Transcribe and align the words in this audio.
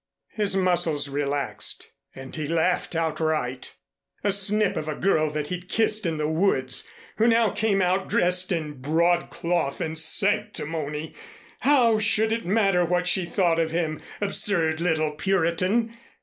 His 0.31 0.57
muscles 0.57 1.09
relaxed 1.09 1.91
and 2.15 2.35
he 2.35 2.47
laughed 2.47 2.95
outright. 2.95 3.75
A 4.23 4.31
snip 4.31 4.75
of 4.75 4.87
a 4.87 4.95
girl 4.95 5.29
that 5.29 5.49
he'd 5.49 5.69
kissed 5.69 6.07
in 6.07 6.17
the 6.17 6.27
woods, 6.27 6.87
who 7.17 7.27
now 7.27 7.51
came 7.51 7.83
out 7.83 8.09
dressed 8.09 8.51
in 8.51 8.81
broadcloth 8.81 9.79
and 9.79 9.99
sanctimony! 9.99 11.13
How 11.59 11.99
should 11.99 12.31
it 12.31 12.47
matter 12.47 12.83
what 12.83 13.05
she 13.05 13.25
thought 13.27 13.59
of 13.59 13.69
him? 13.69 14.01
Absurd 14.19 14.81
little 14.81 15.11
Puritan! 15.11 15.95